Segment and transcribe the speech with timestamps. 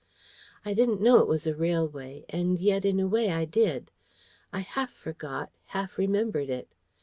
[0.65, 3.91] I didn't know it was a railway, and yet in a way I did.
[4.51, 6.69] I half forgot, half remembered it.